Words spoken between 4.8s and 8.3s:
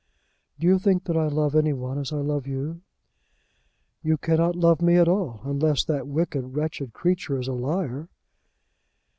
me at all, unless that wicked, wretched creature is a liar."